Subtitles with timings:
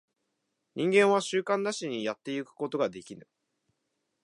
[0.73, 3.27] 人間は習慣なしにやってゆくことができぬ。